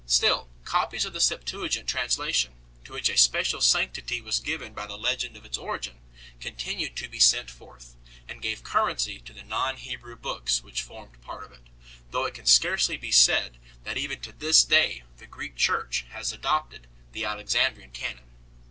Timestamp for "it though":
11.51-12.25